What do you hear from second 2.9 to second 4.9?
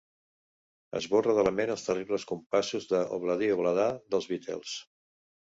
de l'Obladi-Obladà dels Beatles.